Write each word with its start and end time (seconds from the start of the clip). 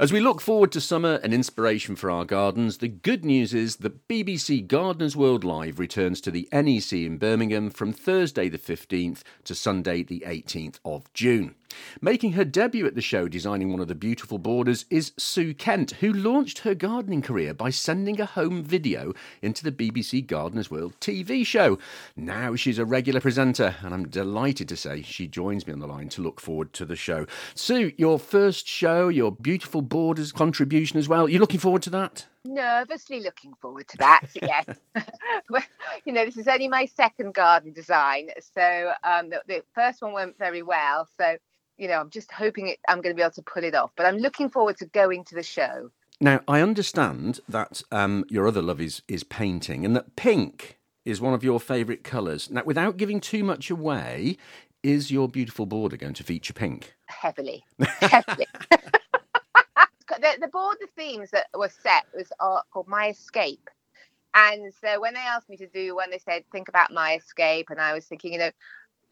As 0.00 0.14
we 0.14 0.20
look 0.20 0.40
forward 0.40 0.72
to 0.72 0.80
summer 0.80 1.20
and 1.22 1.34
inspiration 1.34 1.94
for 1.94 2.10
our 2.10 2.24
gardens, 2.24 2.78
the 2.78 2.88
good 2.88 3.22
news 3.22 3.52
is 3.52 3.76
that 3.76 4.08
BBC 4.08 4.66
Gardeners 4.66 5.14
World 5.14 5.44
Live 5.44 5.78
returns 5.78 6.22
to 6.22 6.30
the 6.30 6.48
NEC 6.50 6.94
in 6.94 7.18
Birmingham 7.18 7.68
from 7.68 7.92
Thursday 7.92 8.48
the 8.48 8.56
15th 8.56 9.20
to 9.44 9.54
Sunday 9.54 10.02
the 10.02 10.24
18th 10.26 10.78
of 10.86 11.12
June. 11.12 11.54
Making 12.00 12.32
her 12.32 12.44
debut 12.44 12.86
at 12.86 12.94
the 12.94 13.00
show 13.00 13.28
designing 13.28 13.70
one 13.70 13.80
of 13.80 13.88
the 13.88 13.94
beautiful 13.94 14.38
borders 14.38 14.86
is 14.90 15.12
Sue 15.16 15.54
Kent, 15.54 15.92
who 16.00 16.12
launched 16.12 16.60
her 16.60 16.74
gardening 16.74 17.22
career 17.22 17.52
by 17.52 17.70
sending 17.70 18.20
a 18.20 18.26
home 18.26 18.62
video 18.62 19.12
into 19.42 19.62
the 19.62 19.72
BBC 19.72 20.26
Gardeners 20.26 20.70
World 20.70 20.94
TV 21.00 21.44
show. 21.44 21.78
Now 22.16 22.54
she's 22.56 22.78
a 22.78 22.84
regular 22.84 23.20
presenter, 23.20 23.76
and 23.82 23.92
I'm 23.92 24.08
delighted 24.08 24.68
to 24.68 24.76
say 24.76 25.02
she 25.02 25.26
joins 25.26 25.66
me 25.66 25.72
on 25.72 25.80
the 25.80 25.86
line 25.86 26.08
to 26.10 26.22
look 26.22 26.40
forward 26.40 26.72
to 26.74 26.84
the 26.84 26.96
show. 26.96 27.26
Sue, 27.54 27.92
your 27.96 28.18
first 28.18 28.66
show, 28.66 29.08
your 29.08 29.32
beautiful 29.32 29.82
borders 29.82 30.32
contribution 30.32 30.98
as 30.98 31.08
well. 31.08 31.28
You're 31.28 31.40
looking 31.40 31.60
forward 31.60 31.82
to 31.82 31.90
that? 31.90 32.26
nervously 32.44 33.20
looking 33.20 33.52
forward 33.60 33.86
to 33.88 33.96
that. 33.98 34.22
yes, 34.42 34.66
you 36.04 36.12
know, 36.12 36.24
this 36.24 36.36
is 36.36 36.48
only 36.48 36.68
my 36.68 36.86
second 36.86 37.34
garden 37.34 37.72
design, 37.72 38.30
so 38.54 38.92
um, 39.04 39.30
the, 39.30 39.42
the, 39.46 39.62
first 39.74 40.02
one 40.02 40.12
went 40.12 40.38
very 40.38 40.62
well. 40.62 41.06
So 41.18 41.36
you 41.80 41.88
know, 41.88 41.98
I'm 41.98 42.10
just 42.10 42.30
hoping 42.30 42.68
it, 42.68 42.78
I'm 42.88 43.00
going 43.00 43.14
to 43.14 43.16
be 43.16 43.22
able 43.22 43.32
to 43.32 43.42
pull 43.42 43.64
it 43.64 43.74
off. 43.74 43.90
But 43.96 44.06
I'm 44.06 44.18
looking 44.18 44.50
forward 44.50 44.76
to 44.78 44.86
going 44.86 45.24
to 45.24 45.34
the 45.34 45.42
show. 45.42 45.90
Now, 46.20 46.42
I 46.46 46.60
understand 46.60 47.40
that 47.48 47.82
um, 47.90 48.26
your 48.28 48.46
other 48.46 48.60
love 48.60 48.80
is, 48.80 49.00
is 49.08 49.24
painting 49.24 49.86
and 49.86 49.96
that 49.96 50.14
pink 50.14 50.78
is 51.06 51.20
one 51.20 51.32
of 51.32 51.42
your 51.42 51.58
favourite 51.58 52.04
colours. 52.04 52.50
Now, 52.50 52.62
without 52.64 52.98
giving 52.98 53.18
too 53.18 53.42
much 53.42 53.70
away, 53.70 54.36
is 54.82 55.10
your 55.10 55.26
beautiful 55.26 55.64
border 55.64 55.96
going 55.96 56.12
to 56.14 56.22
feature 56.22 56.52
pink? 56.52 56.94
Heavily. 57.06 57.64
Heavily. 58.00 58.46
the, 58.70 60.36
the 60.38 60.48
border 60.48 60.86
themes 60.94 61.30
that 61.30 61.46
were 61.56 61.70
set 61.82 62.04
was 62.14 62.30
uh, 62.40 62.60
called 62.70 62.88
My 62.88 63.08
Escape. 63.08 63.70
And 64.34 64.72
so 64.80 65.00
when 65.00 65.14
they 65.14 65.20
asked 65.20 65.48
me 65.48 65.56
to 65.56 65.66
do 65.66 65.96
one, 65.96 66.10
they 66.10 66.18
said, 66.18 66.44
think 66.52 66.68
about 66.68 66.92
my 66.92 67.14
escape. 67.14 67.66
And 67.70 67.80
I 67.80 67.94
was 67.94 68.04
thinking, 68.04 68.32
you 68.32 68.38
know, 68.38 68.50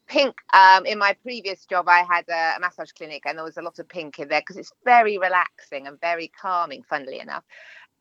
pink 0.09 0.35
um, 0.53 0.85
in 0.85 0.97
my 0.97 1.15
previous 1.21 1.65
job 1.65 1.87
i 1.87 1.99
had 1.99 2.25
a, 2.29 2.57
a, 2.57 2.59
massage 2.59 2.91
clinic 2.91 3.23
and 3.25 3.37
there 3.37 3.45
was 3.45 3.57
a 3.57 3.61
lot 3.61 3.79
of 3.79 3.87
pink 3.87 4.19
in 4.19 4.27
there 4.27 4.41
because 4.41 4.57
it's 4.57 4.73
very 4.83 5.17
relaxing 5.17 5.87
and 5.87 6.01
very 6.01 6.27
calming 6.27 6.83
funnily 6.83 7.19
enough. 7.19 7.43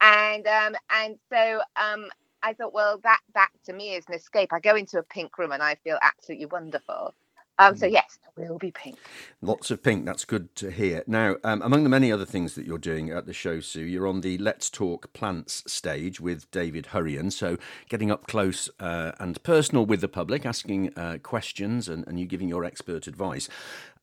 And 0.01 0.47
um, 0.47 0.75
and 0.91 1.17
so 1.31 1.61
um, 1.77 2.07
i 2.43 2.53
thought 2.55 2.73
well 2.73 2.99
that 3.03 3.21
that 3.35 3.51
to 3.67 3.73
me 3.73 3.95
is 3.95 4.05
an 4.09 4.15
escape. 4.15 4.53
I 4.53 4.61
go 4.61 4.75
into 4.75 4.99
a 4.99 5.03
pink 5.03 5.39
room 5.39 5.53
and 5.53 5.63
i 5.63 5.75
feel 5.77 5.99
absolutely 6.03 6.47
wonderful 6.47 7.15
um, 7.59 7.77
so 7.77 7.87
mm. 7.87 7.93
yes, 7.93 8.19
it 8.37 8.49
will 8.49 8.59
be 8.59 8.71
pink. 8.71 8.99
Lots 9.43 9.71
of 9.71 9.83
pink. 9.83 10.05
That's 10.05 10.25
good 10.25 10.55
to 10.57 10.71
hear. 10.71 11.03
Now, 11.07 11.37
um, 11.45 11.63
among 11.63 11.83
the 11.83 11.89
many 11.89 12.13
other 12.13 12.25
things 12.25 12.55
that 12.55 12.67
you're 12.67 12.79
doing 12.79 13.11
at 13.11 13.27
the 13.27 13.33
show, 13.33 13.61
Sue, 13.61 13.83
you're 13.83 14.07
on 14.07 14.21
the 14.21 14.39
Let's 14.39 14.71
Talk 14.71 15.13
Plants 15.13 15.65
stage 15.67 16.21
with 16.21 16.51
David 16.51 16.87
Hurrion. 16.87 17.33
So 17.33 17.59
getting 17.89 18.11
up 18.11 18.27
close 18.27 18.71
uh, 18.79 19.13
and 19.19 19.43
personal 19.43 19.87
with 19.87 20.01
the 20.01 20.09
public, 20.09 20.47
asking 20.47 20.97
uh, 20.97 21.19
questions, 21.23 21.89
and, 21.89 22.07
and 22.07 22.19
you 22.19 22.27
giving 22.27 22.49
your 22.49 22.65
expert 22.65 23.07
advice. 23.07 23.49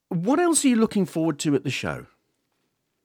What 0.09 0.39
else 0.39 0.63
are 0.65 0.69
you 0.69 0.75
looking 0.75 1.05
forward 1.05 1.39
to 1.39 1.55
at 1.55 1.63
the 1.63 1.71
show? 1.71 2.07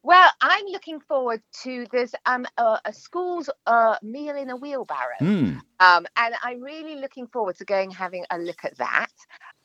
Well, 0.03 0.31
I'm 0.41 0.65
looking 0.67 0.99
forward 1.01 1.43
to 1.63 1.87
there's 1.93 2.15
um, 2.25 2.47
a, 2.57 2.79
a 2.87 2.93
school's 2.93 3.51
uh, 3.67 3.97
meal 4.03 4.35
in 4.35 4.49
a 4.49 4.57
wheelbarrow, 4.57 5.17
mm. 5.21 5.61
um, 5.79 6.07
and 6.17 6.35
I'm 6.43 6.63
really 6.63 6.97
looking 6.97 7.27
forward 7.27 7.57
to 7.57 7.67
going 7.67 7.91
having 7.91 8.25
a 8.31 8.39
look 8.39 8.65
at 8.65 8.79
that 8.79 9.11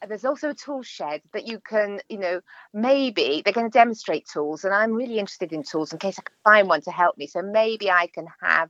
there's 0.07 0.25
also 0.25 0.49
a 0.49 0.53
tool 0.53 0.83
shed 0.83 1.21
that 1.33 1.47
you 1.47 1.59
can, 1.59 1.99
you 2.09 2.19
know, 2.19 2.41
maybe 2.73 3.41
they're 3.43 3.53
going 3.53 3.69
to 3.69 3.77
demonstrate 3.77 4.27
tools, 4.31 4.63
and 4.63 4.73
I'm 4.73 4.93
really 4.93 5.19
interested 5.19 5.53
in 5.53 5.63
tools 5.63 5.93
in 5.93 5.99
case 5.99 6.19
I 6.19 6.23
can 6.23 6.35
find 6.43 6.67
one 6.67 6.81
to 6.81 6.91
help 6.91 7.17
me. 7.17 7.27
So 7.27 7.41
maybe 7.41 7.89
I 7.89 8.07
can 8.13 8.27
have 8.41 8.69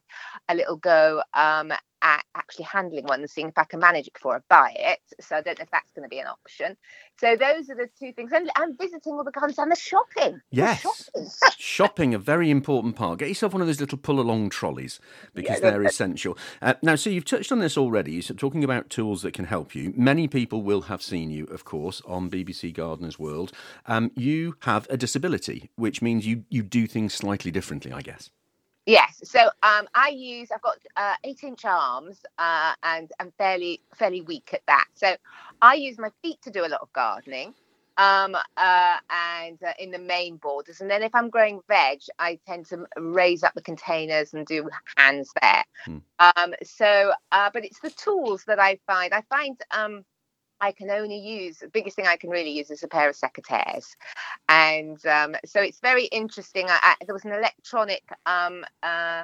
a 0.49 0.55
little 0.55 0.77
go 0.77 1.23
um, 1.33 1.71
at 2.05 2.23
actually 2.35 2.65
handling 2.65 3.03
one 3.05 3.21
and 3.21 3.29
seeing 3.29 3.47
if 3.47 3.57
I 3.57 3.63
can 3.63 3.79
manage 3.79 4.05
it 4.07 4.13
before 4.13 4.35
I 4.35 4.39
buy 4.47 4.75
it. 4.77 4.99
So 5.19 5.35
I 5.35 5.41
don't 5.41 5.57
know 5.57 5.63
if 5.63 5.71
that's 5.71 5.91
going 5.91 6.03
to 6.03 6.09
be 6.09 6.19
an 6.19 6.27
option. 6.27 6.77
So 7.19 7.35
those 7.35 7.69
are 7.69 7.75
the 7.75 7.89
two 7.99 8.13
things, 8.13 8.31
and, 8.31 8.49
and 8.57 8.77
visiting 8.77 9.13
all 9.13 9.23
the 9.23 9.31
gardens 9.31 9.57
and 9.57 9.71
the 9.71 9.75
shopping. 9.75 10.39
Yes, 10.51 10.83
the 10.83 11.21
shopping. 11.21 11.55
shopping. 11.57 12.13
a 12.13 12.19
very 12.19 12.51
important 12.51 12.95
part. 12.95 13.19
Get 13.19 13.29
yourself 13.29 13.53
one 13.53 13.61
of 13.61 13.67
those 13.67 13.79
little 13.79 13.97
pull-along 13.97 14.51
trolleys 14.51 14.99
because 15.33 15.59
yeah, 15.61 15.71
they're 15.71 15.83
essential. 15.83 16.37
Uh, 16.61 16.75
now, 16.83 16.95
so 16.95 17.09
you've 17.09 17.25
touched 17.25 17.51
on 17.51 17.59
this 17.59 17.77
already. 17.77 18.11
You're 18.11 18.37
talking 18.37 18.63
about 18.63 18.91
tools 18.91 19.23
that 19.23 19.33
can 19.33 19.45
help 19.45 19.73
you. 19.73 19.91
Many 19.97 20.27
people 20.27 20.61
will 20.61 20.83
have 20.83 21.01
seen 21.01 21.31
you, 21.31 21.45
of 21.45 21.65
course, 21.65 22.03
on 22.05 22.29
BBC 22.29 22.71
Gardeners 22.73 23.17
World. 23.17 23.51
Um, 23.87 24.11
you 24.15 24.57
have 24.61 24.85
a 24.91 24.97
disability, 24.97 25.71
which 25.75 26.03
means 26.03 26.27
you 26.27 26.45
you 26.49 26.61
do 26.61 26.85
things 26.85 27.15
slightly 27.15 27.49
differently, 27.49 27.91
I 27.91 28.01
guess. 28.01 28.29
Yes. 28.85 29.21
So 29.23 29.39
um, 29.63 29.87
I 29.95 30.09
use 30.09 30.49
I've 30.51 30.61
got 30.61 30.77
uh, 30.95 31.15
eight 31.23 31.43
inch 31.43 31.65
arms 31.65 32.23
uh, 32.37 32.73
and 32.83 33.11
I'm 33.19 33.31
fairly 33.37 33.81
fairly 33.95 34.21
weak 34.21 34.51
at 34.53 34.61
that. 34.67 34.85
So 34.93 35.15
I 35.61 35.75
use 35.75 35.97
my 35.97 36.09
feet 36.21 36.41
to 36.43 36.51
do 36.51 36.65
a 36.65 36.69
lot 36.69 36.81
of 36.81 36.93
gardening. 36.93 37.53
Um, 37.97 38.35
uh, 38.57 38.97
and 39.09 39.57
uh, 39.63 39.71
in 39.79 39.89
the 39.89 39.97
main 39.97 40.35
borders, 40.35 40.81
and 40.81 40.91
then 40.91 41.01
if 41.01 41.15
I'm 41.15 41.29
growing 41.29 41.61
veg, 41.69 42.01
I 42.19 42.37
tend 42.45 42.65
to 42.65 42.85
raise 42.97 43.41
up 43.41 43.53
the 43.53 43.61
containers 43.61 44.33
and 44.33 44.45
do 44.45 44.69
hands 44.97 45.31
there. 45.41 45.63
Hmm. 45.85 45.97
Um, 46.19 46.53
so, 46.61 47.13
uh, 47.31 47.49
but 47.53 47.63
it's 47.63 47.79
the 47.79 47.91
tools 47.91 48.43
that 48.47 48.59
I 48.59 48.79
find. 48.85 49.13
I 49.13 49.21
find 49.29 49.57
um, 49.71 50.03
I 50.61 50.71
can 50.71 50.89
only 50.89 51.19
use 51.19 51.59
the 51.59 51.67
biggest 51.67 51.95
thing 51.95 52.07
I 52.07 52.17
can 52.17 52.29
really 52.29 52.51
use 52.51 52.71
is 52.71 52.83
a 52.83 52.87
pair 52.87 53.09
of 53.09 53.15
secateurs, 53.15 53.87
and 54.49 55.03
um, 55.05 55.35
so 55.45 55.61
it's 55.61 55.79
very 55.79 56.05
interesting. 56.05 56.67
I, 56.69 56.79
I, 56.81 56.95
there 57.05 57.13
was 57.13 57.25
an 57.25 57.33
electronic 57.33 58.03
um, 58.25 58.65
uh, 58.83 59.23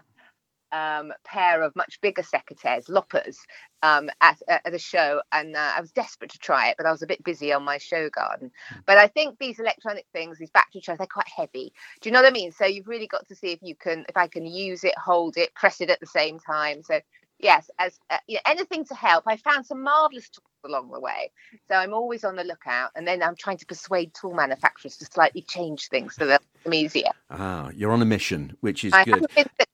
um, 0.71 1.13
pair 1.23 1.61
of 1.63 1.75
much 1.75 1.99
bigger 2.01 2.21
secateurs, 2.21 2.89
loppers, 2.89 3.39
um, 3.83 4.09
at, 4.21 4.41
at 4.47 4.73
a 4.73 4.79
show, 4.79 5.21
and 5.31 5.55
uh, 5.55 5.73
I 5.75 5.81
was 5.81 5.91
desperate 5.91 6.31
to 6.31 6.39
try 6.39 6.69
it, 6.69 6.75
but 6.77 6.85
I 6.85 6.91
was 6.91 7.01
a 7.01 7.07
bit 7.07 7.23
busy 7.23 7.51
on 7.53 7.63
my 7.63 7.77
show 7.77 8.09
garden. 8.09 8.51
Hmm. 8.69 8.79
But 8.85 8.97
I 8.97 9.07
think 9.07 9.39
these 9.39 9.59
electronic 9.59 10.05
things, 10.13 10.37
these 10.37 10.51
battery 10.51 10.81
chargers, 10.81 10.99
they're 10.99 11.07
quite 11.07 11.27
heavy. 11.27 11.73
Do 12.01 12.09
you 12.09 12.13
know 12.13 12.21
what 12.21 12.29
I 12.29 12.33
mean? 12.33 12.51
So 12.51 12.65
you've 12.65 12.87
really 12.87 13.07
got 13.07 13.27
to 13.27 13.35
see 13.35 13.51
if 13.51 13.59
you 13.61 13.75
can, 13.75 14.05
if 14.09 14.17
I 14.17 14.27
can 14.27 14.45
use 14.45 14.83
it, 14.83 14.97
hold 14.97 15.37
it, 15.37 15.53
press 15.55 15.81
it 15.81 15.89
at 15.89 15.99
the 15.99 16.05
same 16.07 16.39
time. 16.39 16.83
So 16.83 16.99
yes, 17.41 17.69
as 17.79 17.99
uh, 18.09 18.17
you 18.27 18.35
know, 18.35 18.41
anything 18.45 18.85
to 18.85 18.95
help. 18.95 19.23
I 19.27 19.37
found 19.37 19.65
some 19.65 19.83
marvelous 19.83 20.29
tools 20.29 20.45
along 20.65 20.91
the 20.91 20.99
way, 20.99 21.31
so 21.69 21.75
I'm 21.75 21.93
always 21.93 22.23
on 22.23 22.35
the 22.35 22.43
lookout. 22.43 22.91
And 22.95 23.07
then 23.07 23.23
I'm 23.23 23.35
trying 23.35 23.57
to 23.57 23.65
persuade 23.65 24.13
tool 24.13 24.33
manufacturers 24.33 24.97
to 24.97 25.05
slightly 25.05 25.41
change 25.41 25.89
things 25.89 26.15
so 26.15 26.27
that 26.27 26.41
it's 26.65 26.75
easier. 26.75 27.11
Ah, 27.29 27.69
you're 27.75 27.91
on 27.91 28.01
a 28.01 28.05
mission, 28.05 28.57
which 28.61 28.83
is 28.83 28.93
I 28.93 29.03
good 29.03 29.25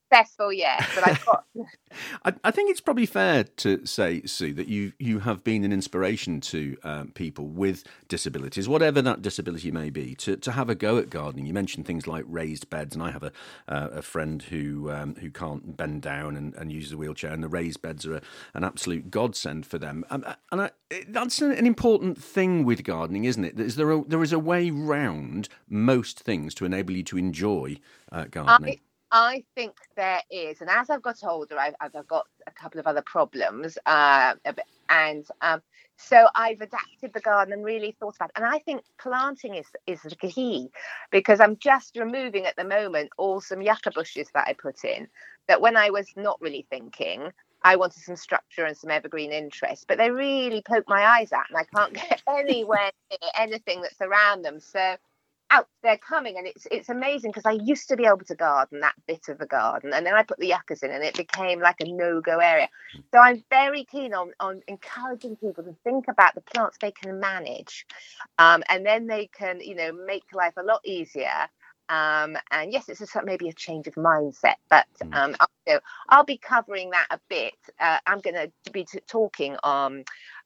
successful 0.07 0.53
yet, 0.53 0.85
but 0.95 1.07
I've 1.07 1.25
got. 1.25 1.43
I, 2.25 2.33
I, 2.43 2.51
think 2.51 2.69
it's 2.69 2.81
probably 2.81 3.05
fair 3.05 3.43
to 3.43 3.85
say, 3.85 4.21
Sue, 4.23 4.53
that 4.53 4.67
you 4.67 4.93
you 4.99 5.19
have 5.19 5.43
been 5.43 5.63
an 5.63 5.73
inspiration 5.73 6.41
to 6.41 6.77
um, 6.83 7.11
people 7.11 7.47
with 7.47 7.83
disabilities, 8.07 8.67
whatever 8.67 9.01
that 9.01 9.21
disability 9.21 9.71
may 9.71 9.89
be, 9.89 10.15
to, 10.15 10.37
to 10.37 10.51
have 10.51 10.69
a 10.69 10.75
go 10.75 10.97
at 10.97 11.09
gardening. 11.09 11.45
You 11.45 11.53
mentioned 11.53 11.85
things 11.85 12.07
like 12.07 12.25
raised 12.27 12.69
beds, 12.69 12.95
and 12.95 13.03
I 13.03 13.11
have 13.11 13.23
a 13.23 13.31
uh, 13.67 13.89
a 13.93 14.01
friend 14.01 14.41
who 14.41 14.91
um, 14.91 15.15
who 15.15 15.29
can't 15.29 15.75
bend 15.77 16.01
down 16.01 16.35
and, 16.35 16.53
and 16.55 16.71
uses 16.71 16.93
a 16.93 16.97
wheelchair, 16.97 17.31
and 17.31 17.43
the 17.43 17.49
raised 17.49 17.81
beds 17.81 18.05
are 18.05 18.15
a, 18.15 18.21
an 18.53 18.63
absolute 18.63 19.11
godsend 19.11 19.65
for 19.65 19.77
them. 19.77 20.05
Um, 20.09 20.25
and 20.51 20.61
I, 20.61 20.71
that's 21.09 21.41
an, 21.41 21.51
an 21.51 21.65
important 21.65 22.21
thing 22.21 22.63
with 22.63 22.83
gardening, 22.83 23.25
isn't 23.25 23.43
it? 23.43 23.59
Is 23.59 23.75
there 23.75 23.91
a, 23.91 24.03
there 24.03 24.23
is 24.23 24.33
a 24.33 24.39
way 24.39 24.69
round 24.69 25.49
most 25.69 26.19
things 26.19 26.53
to 26.55 26.65
enable 26.65 26.93
you 26.93 27.03
to 27.03 27.17
enjoy 27.17 27.77
uh, 28.11 28.25
gardening? 28.29 28.75
I, 28.75 28.86
I 29.11 29.43
think 29.55 29.73
there 29.95 30.21
is, 30.29 30.59
and 30.61 30.69
as 30.69 30.89
I've 30.89 31.01
got 31.01 31.23
older, 31.23 31.57
I've, 31.57 31.75
I've 31.79 32.07
got 32.07 32.25
a 32.45 32.51
couple 32.51 32.79
of 32.79 32.87
other 32.87 33.01
problems, 33.01 33.77
uh, 33.85 34.33
and 34.89 35.25
um, 35.41 35.61
so 35.97 36.27
I've 36.35 36.61
adapted 36.61 37.13
the 37.13 37.21
garden 37.21 37.53
and 37.53 37.63
really 37.63 37.95
thought 37.99 38.15
about. 38.17 38.29
It. 38.29 38.37
And 38.41 38.45
I 38.45 38.59
think 38.59 38.83
planting 38.99 39.55
is 39.55 39.65
is 39.87 40.01
the 40.01 40.15
key 40.15 40.69
because 41.11 41.39
I'm 41.39 41.57
just 41.57 41.95
removing 41.95 42.45
at 42.45 42.55
the 42.57 42.65
moment 42.65 43.11
all 43.17 43.39
some 43.39 43.61
yucca 43.61 43.91
bushes 43.91 44.27
that 44.33 44.47
I 44.47 44.53
put 44.53 44.83
in. 44.83 45.07
That 45.47 45.61
when 45.61 45.77
I 45.77 45.89
was 45.89 46.07
not 46.17 46.41
really 46.41 46.67
thinking, 46.69 47.31
I 47.63 47.77
wanted 47.77 48.03
some 48.03 48.17
structure 48.17 48.65
and 48.65 48.75
some 48.75 48.91
evergreen 48.91 49.31
interest, 49.31 49.85
but 49.87 49.97
they 49.97 50.11
really 50.11 50.61
poke 50.61 50.85
my 50.87 51.03
eyes 51.03 51.31
out, 51.31 51.45
and 51.49 51.57
I 51.57 51.63
can't 51.63 51.93
get 52.09 52.21
anywhere 52.27 52.91
near 53.09 53.31
anything 53.37 53.81
that's 53.81 54.01
around 54.01 54.43
them. 54.43 54.59
So 54.59 54.97
out 55.49 55.67
they're 55.83 55.97
coming 55.97 56.37
and 56.37 56.47
it's 56.47 56.67
it's 56.71 56.89
amazing 56.89 57.31
because 57.31 57.45
i 57.45 57.63
used 57.63 57.87
to 57.87 57.95
be 57.95 58.05
able 58.05 58.19
to 58.19 58.35
garden 58.35 58.79
that 58.81 58.95
bit 59.07 59.29
of 59.29 59.39
a 59.41 59.45
garden 59.45 59.93
and 59.93 60.05
then 60.05 60.13
i 60.13 60.23
put 60.23 60.37
the 60.39 60.47
yuccas 60.47 60.83
in 60.83 60.91
and 60.91 61.03
it 61.03 61.15
became 61.15 61.59
like 61.59 61.79
a 61.79 61.85
no-go 61.85 62.39
area 62.39 62.67
so 63.13 63.19
i'm 63.19 63.43
very 63.49 63.83
keen 63.85 64.13
on 64.13 64.31
on 64.39 64.61
encouraging 64.67 65.35
people 65.37 65.63
to 65.63 65.75
think 65.83 66.07
about 66.07 66.35
the 66.35 66.41
plants 66.41 66.77
they 66.81 66.91
can 66.91 67.19
manage 67.19 67.85
um, 68.39 68.63
and 68.69 68.85
then 68.85 69.07
they 69.07 69.27
can 69.27 69.59
you 69.61 69.75
know 69.75 69.91
make 69.91 70.23
life 70.33 70.53
a 70.57 70.63
lot 70.63 70.81
easier 70.85 71.47
um, 71.89 72.37
and 72.51 72.73
yes, 72.73 72.89
it's 72.89 73.15
a, 73.15 73.23
maybe 73.23 73.47
a 73.47 73.53
change 73.53 73.87
of 73.87 73.95
mindset, 73.95 74.55
but 74.69 74.85
mm. 75.01 75.15
um, 75.15 75.35
I'll, 75.39 75.47
you 75.65 75.73
know, 75.75 75.79
I'll, 76.09 76.25
be 76.25 76.37
covering 76.37 76.89
that 76.89 77.07
a 77.11 77.19
bit. 77.29 77.53
Uh, 77.79 77.99
I'm 78.05 78.19
going 78.19 78.35
to 78.35 78.71
be 78.71 78.83
t- 78.83 78.99
talking 79.07 79.55
um, 79.63 80.03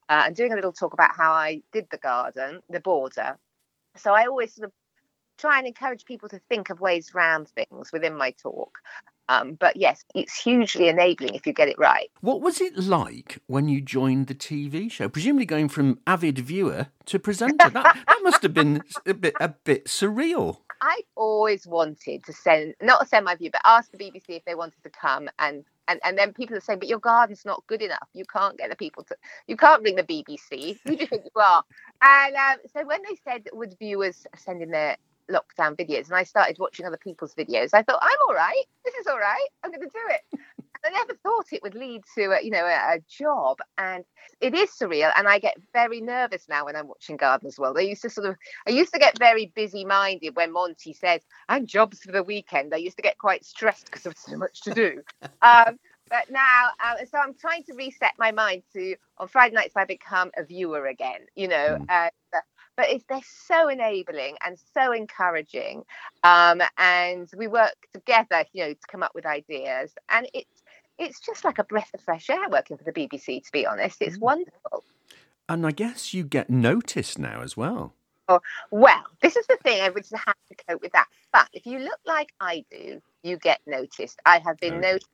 uh, 0.08 0.24
and 0.28 0.36
doing 0.36 0.52
a 0.52 0.56
little 0.56 0.72
talk 0.72 0.94
about 0.94 1.16
how 1.16 1.32
I 1.32 1.62
did 1.72 1.88
the 1.90 1.98
garden, 1.98 2.62
the 2.70 2.80
border. 2.80 3.38
So 3.96 4.14
I 4.14 4.26
always 4.26 4.54
sort 4.54 4.68
of 4.68 4.74
try 5.42 5.58
and 5.58 5.68
encourage 5.68 6.06
people 6.06 6.30
to 6.30 6.40
think 6.50 6.70
of 6.70 6.80
ways 6.80 7.12
around 7.14 7.50
things 7.50 7.92
within 7.92 8.16
my 8.16 8.32
talk. 8.32 8.78
Um, 9.30 9.54
but 9.54 9.78
yes, 9.78 10.04
it's 10.14 10.36
hugely 10.42 10.90
enabling 10.90 11.36
if 11.36 11.48
you 11.48 11.54
get 11.54 11.70
it 11.70 11.78
right. 11.78 12.10
What 12.20 12.42
was 12.42 12.60
it 12.60 12.78
like 12.78 13.40
when 13.48 13.70
you 13.70 13.80
joined 13.80 14.28
the 14.28 14.36
TV 14.36 14.92
show? 14.92 15.08
Presumably 15.08 15.46
going 15.46 15.70
from 15.70 16.00
avid 16.06 16.40
viewer 16.40 16.88
to 17.06 17.20
presenter. 17.20 17.70
that, 17.70 17.98
that 18.08 18.20
must 18.24 18.44
have 18.44 18.54
been 18.54 18.84
a 19.06 19.14
bit 19.14 19.34
a 19.40 19.50
bit 19.50 19.86
surreal. 19.86 20.58
I 20.82 21.02
always 21.16 21.66
wanted 21.66 22.26
to 22.26 22.34
send, 22.34 22.74
not 22.82 23.08
send 23.08 23.24
my 23.24 23.36
view, 23.36 23.52
but 23.52 23.62
ask 23.64 23.92
the 23.92 23.98
BBC 23.98 24.24
if 24.30 24.46
they 24.46 24.56
wanted 24.56 24.84
to 24.84 24.90
come 24.90 25.30
and 25.40 25.64
and, 25.88 26.00
and 26.06 26.18
then 26.18 26.32
people 26.32 26.56
are 26.56 26.62
saying, 26.62 26.80
but 26.80 26.88
your 26.88 27.00
garden's 27.00 27.44
not 27.44 27.64
good 27.68 27.82
enough. 27.82 28.08
You 28.14 28.24
can't 28.24 28.58
get 28.58 28.70
the 28.70 28.78
people 28.78 29.04
to, 29.06 29.16
you 29.48 29.58
can't 29.58 29.82
bring 29.82 29.96
the 29.96 30.04
BBC. 30.04 30.78
Who 30.86 30.96
do 30.96 31.02
you 31.02 31.08
think 31.08 31.24
you 31.26 31.42
are? 31.42 31.64
And 32.02 32.36
um, 32.36 32.58
so 32.72 32.86
when 32.86 33.02
they 33.02 33.18
said, 33.26 33.48
would 33.52 33.76
viewers 33.78 34.26
send 34.38 34.62
in 34.62 34.72
their 34.72 34.96
lockdown 35.32 35.76
videos 35.76 36.06
and 36.06 36.16
I 36.16 36.24
started 36.24 36.58
watching 36.60 36.86
other 36.86 36.98
people's 36.98 37.34
videos, 37.36 37.70
I 37.74 37.84
thought, 37.84 38.00
I'm 38.02 38.18
all 38.28 38.36
right. 38.36 38.64
This 38.86 38.96
is 38.96 39.08
all 39.08 39.20
right. 39.20 39.48
I'm 39.64 39.72
going 39.72 39.82
to 39.82 39.88
do 39.88 40.10
it. 40.10 40.40
I 40.84 40.90
never 40.90 41.14
thought 41.22 41.46
it 41.52 41.62
would 41.62 41.76
lead 41.76 42.02
to 42.16 42.32
a, 42.32 42.42
you 42.42 42.50
know 42.50 42.66
a, 42.66 42.96
a, 42.96 43.00
job, 43.08 43.60
and 43.78 44.04
it 44.40 44.56
is 44.56 44.72
surreal. 44.72 45.12
And 45.16 45.28
I 45.28 45.40
get 45.40 45.56
very 45.74 46.02
nervous 46.02 46.48
now 46.50 46.66
when 46.66 46.76
I'm 46.76 46.88
watching 46.88 47.18
Gardeners 47.18 47.60
World. 47.60 47.78
I 47.78 47.82
used 47.82 48.02
to 48.02 48.10
sort 48.10 48.28
of, 48.28 48.36
I 48.68 48.72
used 48.72 48.94
to 48.94 49.00
get 49.00 49.20
very 49.20 49.52
busy-minded 49.56 50.36
when 50.36 50.52
Monty 50.52 50.94
says, 50.94 51.22
"And 51.50 51.68
jobs 51.68 52.00
for 52.00 52.12
the 52.12 52.24
weekend." 52.24 52.74
I 52.74 52.78
used 52.78 52.98
to 52.98 53.04
get 53.04 53.18
quite 53.18 53.46
stressed 53.46 53.86
because 53.86 54.04
there 54.04 54.12
was 54.12 54.20
so 54.20 54.38
much 54.38 54.62
to 54.62 54.74
do. 54.74 55.04
um, 55.42 55.78
but 56.10 56.30
now, 56.30 56.68
uh, 56.84 57.06
so 57.10 57.20
I'm 57.20 57.36
trying 57.36 57.64
to 57.64 57.74
reset 57.74 58.14
my 58.18 58.32
mind 58.32 58.64
to 58.74 58.96
on 59.18 59.28
Friday 59.28 59.56
nights 59.56 59.78
I 59.78 59.86
become 59.86 60.32
a 60.36 60.44
viewer 60.44 60.88
again. 60.88 61.22
You 61.36 61.48
know, 61.48 61.78
mm. 61.80 61.86
uh, 61.90 62.10
but 62.78 62.90
it's, 62.90 63.04
they're 63.10 63.20
so 63.24 63.70
enabling 63.70 64.36
and 64.46 64.58
so 64.74 64.92
encouraging 64.92 65.84
um, 66.24 66.62
and 66.78 67.30
we 67.36 67.48
work 67.48 67.76
together 67.94 68.46
you 68.54 68.66
know 68.66 68.74
to 68.74 68.88
come 68.88 69.04
up 69.04 69.14
with 69.16 69.26
ideas 69.26 69.92
and 70.10 70.28
it's 70.34 70.64
it's 70.98 71.20
just 71.20 71.44
like 71.44 71.58
a 71.58 71.64
breath 71.64 71.90
of 71.94 72.02
fresh 72.02 72.30
air 72.30 72.50
working 72.50 72.78
for 72.78 72.84
the 72.84 72.94
bbc 72.94 73.44
to 73.44 73.52
be 73.52 73.66
honest. 73.66 74.02
It's 74.02 74.18
mm. 74.18 74.22
wonderful. 74.22 74.84
And 75.50 75.66
i 75.66 75.72
guess 75.72 76.14
you 76.14 76.24
get 76.24 76.50
noticed 76.50 77.20
now 77.20 77.42
as 77.42 77.58
well. 77.58 77.94
Oh, 78.28 78.40
well 78.70 79.04
this 79.22 79.36
is 79.36 79.46
the 79.48 79.58
thing 79.58 79.82
i 79.82 79.90
would 79.90 80.06
have 80.14 80.36
to 80.50 80.56
cope 80.68 80.82
with 80.82 80.94
that 80.94 81.08
but 81.34 81.50
if 81.52 81.66
you 81.66 81.80
look 81.80 82.00
like 82.06 82.32
i 82.40 82.64
do 82.72 83.02
you 83.24 83.38
get 83.38 83.62
noticed. 83.66 84.20
I 84.26 84.40
have 84.40 84.58
been 84.58 84.76
okay. 84.76 84.82
noticed 84.82 85.10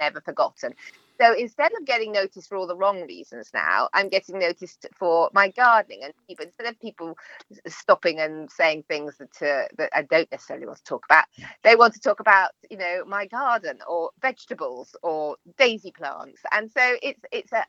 never 0.00 0.20
forgotten 0.20 0.74
so 1.20 1.34
instead 1.34 1.72
of 1.78 1.84
getting 1.84 2.12
noticed 2.12 2.48
for 2.48 2.56
all 2.56 2.66
the 2.66 2.76
wrong 2.76 3.02
reasons 3.02 3.50
now, 3.52 3.88
I'm 3.92 4.08
getting 4.08 4.38
noticed 4.38 4.86
for 4.96 5.30
my 5.34 5.48
gardening. 5.48 6.00
And 6.02 6.14
people, 6.26 6.46
instead 6.46 6.66
of 6.66 6.80
people 6.80 7.18
stopping 7.66 8.20
and 8.20 8.50
saying 8.50 8.84
things 8.88 9.18
that 9.18 9.42
uh, 9.42 9.68
that 9.76 9.90
I 9.94 10.02
don't 10.02 10.30
necessarily 10.30 10.66
want 10.66 10.78
to 10.78 10.84
talk 10.84 11.04
about, 11.04 11.24
they 11.62 11.76
want 11.76 11.94
to 11.94 12.00
talk 12.00 12.20
about, 12.20 12.52
you 12.70 12.76
know, 12.76 13.04
my 13.06 13.26
garden 13.26 13.78
or 13.88 14.10
vegetables 14.22 14.96
or 15.02 15.36
daisy 15.58 15.92
plants. 15.92 16.40
And 16.52 16.70
so 16.70 16.96
it's 17.02 17.20
it's 17.32 17.52
a 17.52 17.64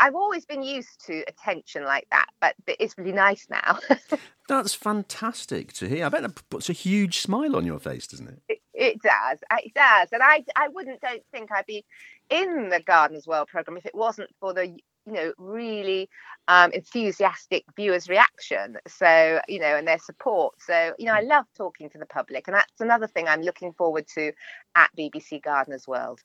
I've 0.00 0.14
always 0.14 0.46
been 0.46 0.62
used 0.62 1.04
to 1.06 1.22
attention 1.28 1.84
like 1.84 2.06
that, 2.10 2.28
but 2.40 2.54
it's 2.66 2.96
really 2.96 3.12
nice 3.12 3.46
now. 3.50 3.78
That's 4.48 4.74
fantastic 4.74 5.74
to 5.74 5.88
hear. 5.88 6.06
I 6.06 6.08
bet 6.08 6.22
that 6.22 6.48
puts 6.48 6.70
a 6.70 6.72
huge 6.72 7.18
smile 7.18 7.54
on 7.54 7.66
your 7.66 7.78
face, 7.78 8.06
doesn't 8.06 8.28
it? 8.28 8.42
It, 8.48 8.60
it 8.72 9.02
does. 9.02 9.38
It 9.62 9.74
does. 9.74 10.08
And 10.12 10.22
I, 10.22 10.42
I 10.56 10.68
wouldn't, 10.68 11.02
don't 11.02 11.22
think 11.30 11.52
I'd 11.52 11.66
be 11.66 11.84
in 12.30 12.68
the 12.68 12.80
Gardeners 12.80 13.26
World 13.26 13.48
program 13.48 13.76
if 13.76 13.86
it 13.86 13.94
wasn't 13.94 14.30
for 14.40 14.54
the 14.54 14.66
you 15.06 15.12
know 15.12 15.32
really 15.38 16.08
um, 16.48 16.72
enthusiastic 16.72 17.64
viewers 17.76 18.08
reaction 18.08 18.76
so 18.86 19.40
you 19.48 19.58
know 19.58 19.76
and 19.76 19.86
their 19.86 19.98
support 19.98 20.54
so 20.60 20.92
you 20.98 21.06
know 21.06 21.14
i 21.14 21.20
love 21.20 21.46
talking 21.56 21.88
to 21.88 21.98
the 21.98 22.06
public 22.06 22.46
and 22.46 22.54
that's 22.54 22.80
another 22.80 23.06
thing 23.06 23.26
i'm 23.26 23.40
looking 23.40 23.72
forward 23.72 24.06
to 24.06 24.32
at 24.74 24.90
bbc 24.98 25.42
gardeners 25.42 25.88
world 25.88 26.20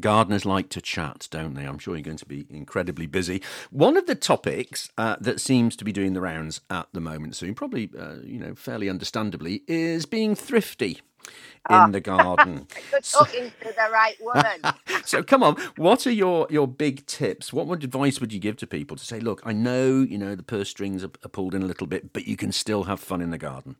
Gardeners 0.00 0.44
like 0.44 0.68
to 0.70 0.80
chat, 0.80 1.28
don't 1.30 1.54
they? 1.54 1.64
I'm 1.64 1.78
sure 1.78 1.94
you're 1.94 2.02
going 2.02 2.16
to 2.16 2.26
be 2.26 2.46
incredibly 2.50 3.06
busy. 3.06 3.42
One 3.70 3.96
of 3.96 4.06
the 4.06 4.14
topics 4.14 4.90
uh, 4.98 5.16
that 5.20 5.40
seems 5.40 5.76
to 5.76 5.84
be 5.84 5.92
doing 5.92 6.14
the 6.14 6.20
rounds 6.20 6.60
at 6.70 6.88
the 6.92 7.00
moment, 7.00 7.36
soon, 7.36 7.54
probably, 7.54 7.90
uh, 7.98 8.16
you 8.24 8.38
know, 8.38 8.54
fairly 8.54 8.88
understandably, 8.88 9.62
is 9.66 10.06
being 10.06 10.34
thrifty 10.34 11.00
Ah. 11.68 11.84
in 11.84 11.90
oh. 11.90 11.92
the 11.92 12.00
garden. 12.00 12.66
You're 12.92 13.00
talking 13.00 13.52
so, 13.62 13.68
to 13.68 13.74
the 13.74 13.88
right 13.92 14.16
woman. 14.20 14.74
so 15.04 15.22
come 15.22 15.42
on, 15.42 15.56
what 15.76 16.06
are 16.06 16.12
your, 16.12 16.46
your 16.50 16.66
big 16.66 17.04
tips? 17.06 17.52
What 17.52 17.66
would 17.66 17.84
advice 17.84 18.20
would 18.20 18.32
you 18.32 18.40
give 18.40 18.56
to 18.58 18.66
people 18.66 18.96
to 18.96 19.04
say, 19.04 19.20
look, 19.20 19.42
I 19.44 19.52
know, 19.52 20.00
you 20.00 20.18
know, 20.18 20.34
the 20.34 20.42
purse 20.42 20.68
strings 20.68 21.04
are, 21.04 21.10
are 21.24 21.28
pulled 21.28 21.54
in 21.54 21.62
a 21.62 21.66
little 21.66 21.86
bit, 21.86 22.12
but 22.12 22.26
you 22.26 22.36
can 22.36 22.52
still 22.52 22.84
have 22.84 23.00
fun 23.00 23.20
in 23.20 23.30
the 23.30 23.38
garden? 23.38 23.76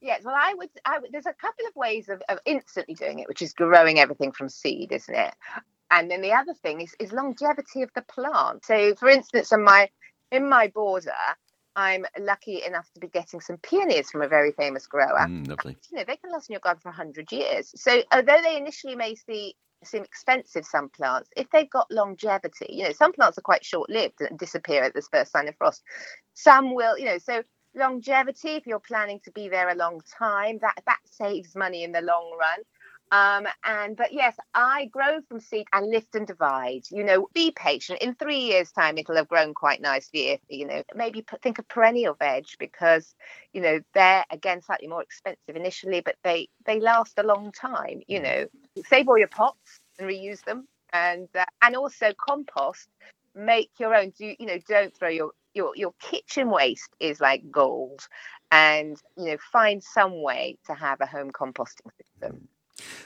Yes, 0.00 0.22
well, 0.24 0.34
I 0.36 0.54
would, 0.54 0.70
I 0.84 0.98
would. 0.98 1.12
There's 1.12 1.26
a 1.26 1.32
couple 1.32 1.64
of 1.68 1.76
ways 1.76 2.08
of, 2.08 2.20
of 2.28 2.38
instantly 2.44 2.94
doing 2.94 3.20
it, 3.20 3.28
which 3.28 3.40
is 3.40 3.52
growing 3.52 4.00
everything 4.00 4.32
from 4.32 4.48
seed, 4.48 4.90
isn't 4.90 5.14
it? 5.14 5.32
And 5.92 6.10
then 6.10 6.22
the 6.22 6.32
other 6.32 6.54
thing 6.54 6.80
is, 6.80 6.92
is 6.98 7.12
longevity 7.12 7.82
of 7.82 7.90
the 7.94 8.02
plant. 8.02 8.64
So, 8.64 8.96
for 8.96 9.08
instance, 9.08 9.52
in 9.52 9.62
my 9.62 9.88
in 10.32 10.48
my 10.48 10.68
border, 10.68 11.12
I'm 11.76 12.04
lucky 12.18 12.62
enough 12.64 12.90
to 12.94 13.00
be 13.00 13.08
getting 13.08 13.40
some 13.40 13.56
peonies 13.58 14.10
from 14.10 14.22
a 14.22 14.28
very 14.28 14.52
famous 14.52 14.86
grower. 14.86 15.26
Mm, 15.26 15.48
lovely. 15.48 15.76
You 15.90 15.98
know, 15.98 16.04
they 16.06 16.16
can 16.16 16.30
last 16.30 16.50
in 16.50 16.54
your 16.54 16.60
garden 16.60 16.80
for 16.80 16.90
100 16.90 17.32
years. 17.32 17.72
So, 17.74 18.02
although 18.12 18.40
they 18.42 18.56
initially 18.56 18.94
may 18.94 19.14
see, 19.14 19.54
seem 19.84 20.04
expensive, 20.04 20.64
some 20.66 20.90
plants, 20.90 21.30
if 21.36 21.48
they've 21.50 21.70
got 21.70 21.90
longevity, 21.90 22.66
you 22.68 22.84
know, 22.84 22.92
some 22.92 23.12
plants 23.12 23.38
are 23.38 23.42
quite 23.42 23.64
short 23.64 23.88
lived 23.88 24.20
and 24.20 24.38
disappear 24.38 24.82
at 24.82 24.94
this 24.94 25.08
first 25.10 25.32
sign 25.32 25.48
of 25.48 25.56
frost. 25.56 25.82
Some 26.34 26.74
will, 26.74 26.98
you 26.98 27.06
know, 27.06 27.18
so 27.18 27.42
longevity, 27.74 28.50
if 28.50 28.66
you're 28.66 28.80
planning 28.80 29.20
to 29.24 29.30
be 29.32 29.48
there 29.48 29.70
a 29.70 29.74
long 29.74 30.00
time, 30.18 30.58
that, 30.60 30.82
that 30.86 30.98
saves 31.04 31.56
money 31.56 31.84
in 31.84 31.92
the 31.92 32.02
long 32.02 32.36
run. 32.38 32.64
Um, 33.12 33.46
and 33.62 33.94
but 33.94 34.14
yes, 34.14 34.36
I 34.54 34.86
grow 34.86 35.20
from 35.28 35.38
seed 35.38 35.66
and 35.74 35.90
lift 35.90 36.14
and 36.14 36.26
divide. 36.26 36.84
You 36.90 37.04
know, 37.04 37.28
be 37.34 37.52
patient. 37.52 38.00
In 38.02 38.14
three 38.14 38.38
years' 38.38 38.72
time, 38.72 38.96
it'll 38.96 39.16
have 39.16 39.28
grown 39.28 39.52
quite 39.52 39.82
nicely. 39.82 40.30
If 40.30 40.40
you 40.48 40.66
know, 40.66 40.82
maybe 40.96 41.24
think 41.42 41.58
of 41.58 41.68
perennial 41.68 42.14
veg 42.14 42.46
because 42.58 43.14
you 43.52 43.60
know 43.60 43.80
they're 43.92 44.24
again 44.30 44.62
slightly 44.62 44.88
more 44.88 45.02
expensive 45.02 45.56
initially, 45.56 46.00
but 46.00 46.16
they 46.24 46.48
they 46.64 46.80
last 46.80 47.18
a 47.18 47.22
long 47.22 47.52
time. 47.52 48.00
You 48.08 48.20
know, 48.22 48.46
save 48.86 49.08
all 49.08 49.18
your 49.18 49.28
pots 49.28 49.80
and 49.98 50.08
reuse 50.08 50.42
them, 50.44 50.66
and 50.94 51.28
uh, 51.38 51.44
and 51.62 51.76
also 51.76 52.12
compost. 52.18 52.88
Make 53.34 53.70
your 53.78 53.94
own. 53.94 54.12
Do 54.18 54.34
you 54.38 54.46
know? 54.46 54.58
Don't 54.66 54.96
throw 54.96 55.10
your 55.10 55.32
your 55.54 55.76
your 55.76 55.92
kitchen 56.00 56.50
waste 56.50 56.96
is 56.98 57.20
like 57.20 57.50
gold, 57.50 58.08
and 58.50 58.96
you 59.18 59.26
know 59.26 59.36
find 59.52 59.82
some 59.82 60.22
way 60.22 60.56
to 60.66 60.74
have 60.74 61.02
a 61.02 61.06
home 61.06 61.30
composting 61.30 61.90
system. 61.98 62.48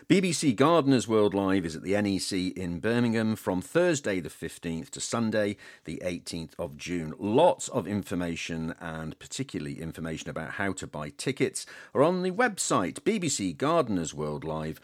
BBC 0.09 0.55
Gardeners 0.55 1.09
World 1.09 1.35
Live 1.35 1.67
is 1.67 1.75
at 1.75 1.83
the 1.83 2.01
NEC 2.01 2.57
in 2.57 2.79
Birmingham 2.79 3.35
from 3.35 3.61
Thursday 3.61 4.21
the 4.21 4.29
15th 4.29 4.91
to 4.91 5.01
Sunday 5.01 5.57
the 5.85 6.01
18th 6.05 6.53
of 6.59 6.77
June. 6.77 7.13
Lots 7.19 7.69
of 7.69 7.89
information 7.89 8.75
and 8.81 9.19
particularly 9.19 9.81
information 9.81 10.31
about 10.31 10.53
how 10.53 10.73
to 10.75 10.87
buy 10.87 11.11
tickets 11.11 11.67
are 11.95 12.05
on 12.05 12.23
the 12.23 12.31
website 12.31 13.01
bbcgardenersworldlive.com 13.01 14.77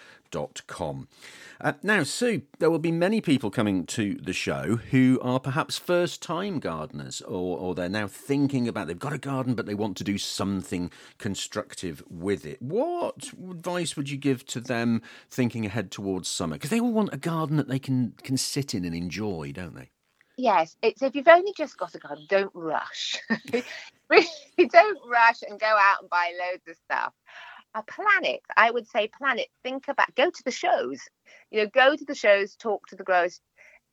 Uh, 1.60 1.74
now, 1.82 2.02
Sue, 2.02 2.42
there 2.58 2.70
will 2.70 2.78
be 2.78 2.90
many 2.90 3.20
people 3.20 3.50
coming 3.50 3.86
to 3.86 4.14
the 4.14 4.32
show 4.32 4.76
who 4.90 5.20
are 5.22 5.38
perhaps 5.38 5.78
first 5.78 6.20
time 6.20 6.58
gardeners 6.58 7.20
or, 7.22 7.58
or 7.58 7.74
they're 7.74 7.88
now 7.88 8.08
thinking 8.08 8.66
about 8.66 8.88
they've 8.88 8.98
got 8.98 9.12
a 9.12 9.18
garden 9.18 9.54
but 9.54 9.66
they 9.66 9.74
want 9.74 9.96
to 9.98 10.04
do 10.04 10.18
something 10.18 10.90
constructive 11.18 12.02
with 12.10 12.44
it. 12.44 12.60
What 12.60 13.32
advice 13.48 13.96
would 13.96 14.10
you 14.10 14.16
give 14.16 14.44
to 14.46 14.60
them 14.60 15.02
thinking 15.30 15.64
ahead 15.64 15.90
towards 15.90 16.28
summer? 16.28 16.56
Because 16.56 16.70
they 16.70 16.80
all 16.80 16.92
want 16.92 17.14
a 17.14 17.18
garden 17.18 17.56
that 17.58 17.68
they 17.68 17.78
can, 17.78 18.14
can 18.22 18.36
sit 18.36 18.74
in 18.74 18.84
and 18.84 18.94
enjoy, 18.94 19.52
don't 19.52 19.74
they? 19.74 19.90
Yes, 20.38 20.76
it's 20.82 21.02
if 21.02 21.14
you've 21.14 21.28
only 21.28 21.52
just 21.56 21.76
got 21.76 21.94
a 21.94 21.98
garden, 21.98 22.26
don't 22.28 22.50
rush. 22.54 23.18
don't 24.08 24.98
rush 25.06 25.42
and 25.48 25.60
go 25.60 25.66
out 25.66 26.00
and 26.00 26.10
buy 26.10 26.32
loads 26.40 26.66
of 26.68 26.76
stuff 26.76 27.12
a 27.74 27.82
planet. 27.82 28.40
I 28.56 28.70
would 28.70 28.86
say 28.88 29.08
planet. 29.08 29.48
Think 29.62 29.88
about 29.88 30.14
go 30.14 30.30
to 30.30 30.42
the 30.44 30.50
shows. 30.50 31.00
You 31.50 31.62
know 31.64 31.70
go 31.72 31.96
to 31.96 32.04
the 32.04 32.14
shows 32.14 32.56
talk 32.56 32.86
to 32.88 32.96
the 32.96 33.04
growers 33.04 33.40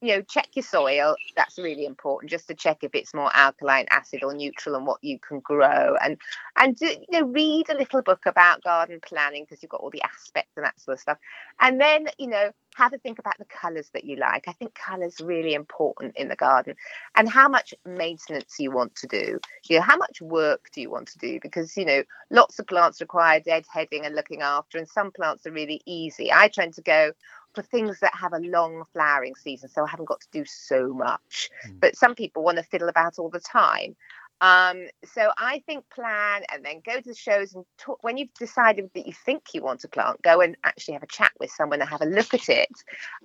you 0.01 0.15
know 0.15 0.21
check 0.21 0.47
your 0.53 0.63
soil 0.63 1.15
that's 1.35 1.57
really 1.57 1.85
important 1.85 2.31
just 2.31 2.47
to 2.47 2.53
check 2.53 2.83
if 2.83 2.91
it's 2.93 3.13
more 3.13 3.29
alkaline 3.33 3.85
acid 3.91 4.23
or 4.23 4.33
neutral 4.33 4.75
and 4.75 4.85
what 4.85 5.03
you 5.03 5.19
can 5.19 5.39
grow. 5.39 5.95
And 6.01 6.17
and 6.57 6.75
do, 6.75 6.85
you 6.85 7.19
know 7.19 7.27
read 7.27 7.69
a 7.69 7.77
little 7.77 8.01
book 8.01 8.25
about 8.25 8.63
garden 8.63 8.99
planning 9.03 9.43
because 9.43 9.61
you've 9.61 9.71
got 9.71 9.81
all 9.81 9.89
the 9.89 10.03
aspects 10.03 10.51
and 10.55 10.65
that 10.65 10.79
sort 10.79 10.95
of 10.95 11.01
stuff. 11.01 11.17
And 11.59 11.79
then 11.79 12.07
you 12.17 12.27
know 12.27 12.51
have 12.75 12.93
a 12.93 12.97
think 12.97 13.19
about 13.19 13.37
the 13.37 13.45
colors 13.45 13.89
that 13.93 14.05
you 14.05 14.15
like. 14.15 14.47
I 14.47 14.53
think 14.53 14.73
colors 14.73 15.17
really 15.21 15.53
important 15.53 16.15
in 16.15 16.29
the 16.29 16.35
garden. 16.35 16.75
And 17.15 17.27
how 17.27 17.49
much 17.49 17.73
maintenance 17.85 18.55
you 18.57 18.71
want 18.71 18.95
to 18.97 19.07
do. 19.07 19.39
You 19.67 19.77
know 19.77 19.83
how 19.83 19.97
much 19.97 20.21
work 20.21 20.69
do 20.73 20.79
you 20.81 20.89
want 20.89 21.07
to 21.09 21.17
do? 21.17 21.39
Because 21.41 21.75
you 21.75 21.85
know 21.85 22.03
lots 22.31 22.59
of 22.59 22.67
plants 22.67 23.01
require 23.01 23.41
deadheading 23.41 24.05
and 24.05 24.15
looking 24.15 24.41
after 24.41 24.77
and 24.77 24.87
some 24.87 25.11
plants 25.11 25.45
are 25.45 25.51
really 25.51 25.81
easy. 25.85 26.31
I 26.31 26.47
tend 26.47 26.73
to 26.75 26.81
go 26.81 27.11
for 27.53 27.61
things 27.61 27.99
that 27.99 28.13
have 28.15 28.33
a 28.33 28.39
long 28.39 28.83
flowering 28.93 29.35
season, 29.35 29.69
so 29.69 29.83
I 29.83 29.89
haven't 29.89 30.05
got 30.05 30.21
to 30.21 30.27
do 30.31 30.45
so 30.45 30.93
much. 30.93 31.49
Mm. 31.67 31.79
But 31.79 31.95
some 31.95 32.15
people 32.15 32.43
want 32.43 32.57
to 32.57 32.63
fiddle 32.63 32.89
about 32.89 33.19
all 33.19 33.29
the 33.29 33.39
time. 33.39 33.95
Um, 34.41 34.87
so 35.03 35.31
I 35.37 35.61
think 35.65 35.83
plan 35.89 36.43
and 36.51 36.63
then 36.63 36.81
go 36.85 36.99
to 36.99 37.09
the 37.09 37.15
shows 37.15 37.53
and 37.53 37.65
talk. 37.77 38.03
When 38.03 38.17
you've 38.17 38.33
decided 38.33 38.89
that 38.93 39.05
you 39.05 39.13
think 39.13 39.53
you 39.53 39.61
want 39.61 39.83
a 39.83 39.87
plant, 39.89 40.21
go 40.21 40.41
and 40.41 40.55
actually 40.63 40.93
have 40.93 41.03
a 41.03 41.07
chat 41.07 41.31
with 41.39 41.51
someone 41.51 41.81
and 41.81 41.89
have 41.89 42.01
a 42.01 42.05
look 42.05 42.33
at 42.33 42.47
it, 42.47 42.71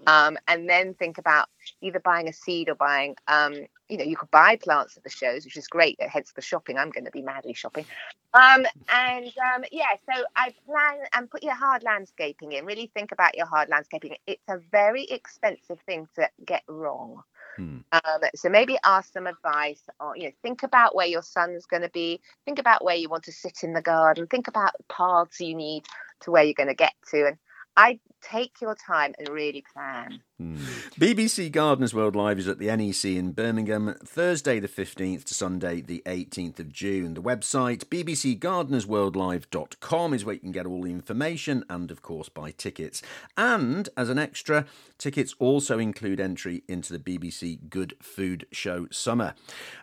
um, 0.07 0.37
and 0.49 0.69
then 0.69 0.95
think 0.95 1.19
about 1.19 1.49
either 1.81 2.01
buying 2.01 2.29
a 2.29 2.33
seed 2.33 2.69
or 2.69 2.75
buying. 2.75 3.17
Um, 3.29 3.55
you 3.89 3.99
know, 3.99 4.05
you 4.05 4.17
could 4.17 4.31
buy 4.31 4.57
plants 4.57 4.97
at 4.97 5.05
the 5.05 5.11
shows, 5.11 5.45
which 5.45 5.57
is 5.57 5.69
great. 5.69 5.97
Hence 6.01 6.33
the 6.35 6.43
shopping. 6.43 6.79
I'm 6.79 6.91
going 6.91 7.05
to 7.05 7.11
be 7.11 7.23
madly 7.23 7.53
shopping. 7.53 7.85
Um, 8.33 8.67
and 8.93 9.27
um, 9.27 9.65
yeah, 9.71 9.95
so 10.11 10.25
I 10.35 10.55
plan 10.67 10.99
and 11.15 11.31
put 11.31 11.43
your 11.43 11.55
hard 11.55 11.85
landscaping 11.85 12.53
in. 12.53 12.65
Really 12.65 12.91
think 12.95 13.13
about 13.13 13.37
your 13.37 13.47
hard 13.47 13.69
landscaping. 13.69 14.17
It's 14.27 14.43
a 14.49 14.59
very 14.73 15.05
expensive 15.05 15.79
thing 15.87 16.09
to 16.17 16.29
get 16.45 16.63
wrong. 16.67 17.23
Hmm. 17.57 17.79
Um, 17.93 18.21
so 18.35 18.49
maybe 18.49 18.77
ask 18.85 19.13
some 19.13 19.27
advice 19.27 19.83
or 20.01 20.17
you 20.17 20.25
know 20.25 20.33
think 20.43 20.63
about 20.63 20.95
where 20.95 21.07
your 21.07 21.23
sun's 21.23 21.67
going 21.67 21.83
to 21.83 21.89
be 21.91 22.21
think 22.45 22.59
about 22.59 22.85
where 22.85 22.97
you 22.97 23.09
want 23.09 23.25
to 23.25 23.33
sit 23.33 23.63
in 23.63 23.73
the 23.75 23.83
garden 23.83 24.27
think 24.27 24.49
about 24.49 24.73
paths 24.89 25.41
you 25.41 25.55
need 25.55 25.85
to 26.21 26.31
where 26.33 26.43
you're 26.43 26.55
going 26.55 26.69
to 26.69 26.75
get 26.75 26.95
to 27.11 27.27
and 27.27 27.37
I 27.77 27.99
take 28.31 28.61
your 28.61 28.75
time 28.75 29.15
and 29.19 29.29
really 29.29 29.65
plan. 29.73 30.21
Hmm. 30.39 30.57
BBC 30.99 31.53
Gardeners 31.53 31.95
World 31.95 32.17
Live 32.17 32.39
is 32.39 32.49
at 32.49 32.59
the 32.59 32.67
NEC 32.67 33.05
in 33.05 33.33
Birmingham, 33.33 33.95
Thursday 34.05 34.59
the 34.59 34.69
15th 34.69 35.25
to 35.25 35.35
Sunday 35.35 35.81
the 35.81 36.03
18th 36.07 36.59
of 36.59 36.73
June. 36.73 37.15
The 37.15 37.23
website 37.23 37.85
bbcgardenersworldlive.com 37.85 40.15
is 40.15 40.25
where 40.25 40.35
you 40.35 40.41
can 40.41 40.53
get 40.53 40.67
all 40.67 40.83
the 40.83 40.91
information 40.91 41.65
and, 41.69 41.91
of 41.91 42.03
course, 42.03 42.29
buy 42.29 42.51
tickets. 42.51 43.03
And 43.37 43.89
as 43.97 44.09
an 44.09 44.19
extra, 44.19 44.67
tickets 44.99 45.35
also 45.39 45.79
include 45.79 46.21
entry 46.21 46.65
into 46.67 46.97
the 46.97 46.99
BBC 46.99 47.69
Good 47.69 47.95
Food 48.01 48.47
Show 48.51 48.89
Summer. 48.91 49.35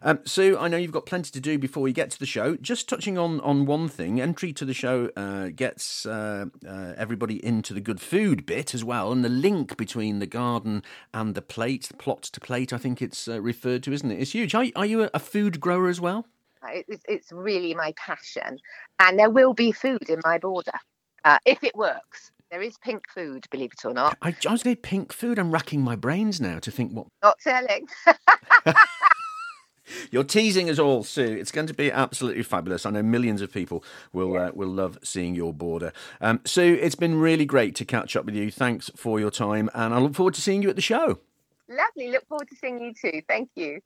Um, 0.01 0.19
Sue, 0.25 0.57
I 0.57 0.67
know 0.67 0.77
you've 0.77 0.91
got 0.91 1.05
plenty 1.05 1.31
to 1.31 1.39
do 1.39 1.57
before 1.57 1.83
we 1.83 1.93
get 1.93 2.10
to 2.12 2.19
the 2.19 2.25
show. 2.25 2.57
Just 2.57 2.89
touching 2.89 3.17
on, 3.17 3.39
on 3.41 3.65
one 3.65 3.88
thing, 3.88 4.19
entry 4.19 4.51
to 4.53 4.65
the 4.65 4.74
show 4.74 5.10
uh, 5.15 5.50
gets 5.50 6.05
uh, 6.05 6.45
uh, 6.67 6.93
everybody 6.98 7.43
into 7.45 7.74
the 7.74 7.81
good 7.81 8.01
food 8.01 8.30
bit 8.45 8.73
as 8.73 8.83
well, 8.83 9.11
and 9.11 9.23
the 9.23 9.29
link 9.29 9.77
between 9.77 10.19
the 10.19 10.25
garden 10.25 10.83
and 11.13 11.35
the 11.35 11.41
plate, 11.41 11.83
the 11.83 11.97
plot 11.97 12.23
to 12.23 12.39
plate, 12.39 12.73
I 12.73 12.77
think 12.77 13.01
it's 13.01 13.27
uh, 13.27 13.41
referred 13.41 13.83
to, 13.83 13.93
isn't 13.93 14.11
it? 14.11 14.19
It's 14.19 14.31
huge. 14.31 14.55
Are, 14.55 14.65
are 14.75 14.85
you 14.85 15.09
a, 15.13 15.19
food 15.19 15.59
grower 15.59 15.89
as 15.89 16.00
well? 16.00 16.25
It's, 16.67 17.03
it's 17.07 17.31
really 17.31 17.73
my 17.73 17.93
passion, 17.97 18.59
and 19.00 19.19
there 19.19 19.29
will 19.29 19.53
be 19.53 19.71
food 19.71 20.09
in 20.09 20.21
my 20.23 20.38
border 20.38 20.79
uh, 21.25 21.39
if 21.45 21.63
it 21.63 21.75
works. 21.75 22.31
There 22.50 22.61
is 22.61 22.77
pink 22.79 23.05
food, 23.13 23.45
believe 23.50 23.71
it 23.71 23.85
or 23.85 23.93
not. 23.93 24.17
I, 24.21 24.35
I 24.47 24.51
was 24.51 24.61
going 24.63 24.75
pink 24.75 25.13
food. 25.13 25.39
I'm 25.39 25.51
racking 25.51 25.81
my 25.81 25.95
brains 25.95 26.41
now 26.41 26.59
to 26.59 26.71
think 26.71 26.91
what. 26.91 27.07
Not 27.23 27.38
telling. 27.39 27.88
You're 30.12 30.24
teasing 30.24 30.69
us 30.69 30.79
all, 30.79 31.03
Sue. 31.03 31.24
It's 31.24 31.51
going 31.51 31.67
to 31.67 31.74
be 31.74 31.91
absolutely 31.91 32.43
fabulous. 32.43 32.86
I 32.86 32.91
know 32.91 33.03
millions 33.03 33.41
of 33.41 33.51
people 33.51 33.83
will 34.13 34.33
yeah. 34.33 34.48
uh, 34.48 34.51
will 34.53 34.69
love 34.69 34.98
seeing 35.03 35.36
your 35.36 35.53
border. 35.53 35.91
Um, 36.19 36.41
Sue, 36.45 36.77
it's 36.81 36.95
been 36.95 37.19
really 37.19 37.45
great 37.45 37.75
to 37.75 37.86
catch 37.86 38.15
up 38.15 38.25
with 38.25 38.36
you. 38.36 38.51
Thanks 38.51 38.89
for 38.95 39.19
your 39.19 39.31
time, 39.31 39.69
and 39.74 39.93
I 39.93 40.00
look 40.00 40.15
forward 40.15 40.33
to 40.36 40.41
seeing 40.41 40.62
you 40.62 40.69
at 40.69 40.75
the 40.75 40.81
show. 40.81 41.19
Lovely. 41.69 42.12
Look 42.12 42.27
forward 42.27 42.50
to 42.50 42.55
seeing 42.55 42.81
you 42.81 42.93
too. 42.93 43.21
Thank 43.27 43.50
you. 43.55 43.79